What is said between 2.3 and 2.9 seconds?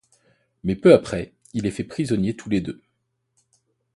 tous les deux.